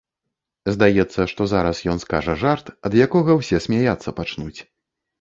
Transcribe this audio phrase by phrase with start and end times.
[0.75, 4.57] Здаецца, што зараз ён скажа жарт, ад якога ўсе смяяцца пачнуць.